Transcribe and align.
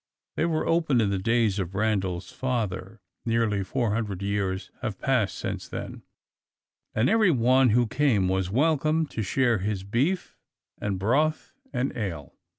They 0.35 0.45
were 0.45 0.65
open 0.65 0.99
in 0.99 1.11
the 1.11 1.19
days 1.19 1.59
of 1.59 1.75
Randal's 1.75 2.31
father 2.31 3.01
nearly 3.23 3.63
four 3.63 3.91
hundred 3.93 4.23
years 4.23 4.71
have 4.81 4.97
passed 4.97 5.37
since 5.37 5.67
then 5.67 6.01
and 6.95 7.07
everyone 7.07 7.69
who 7.69 7.85
came 7.85 8.27
was 8.27 8.49
welcome 8.49 9.05
to 9.05 9.17
his 9.17 9.27
share 9.27 9.53
of 9.63 9.91
beef 9.91 10.39
and 10.79 10.97
broth 10.97 11.53
and 11.71 11.95
ale. 11.95 12.33